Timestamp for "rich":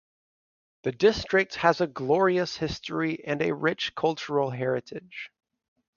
3.53-3.93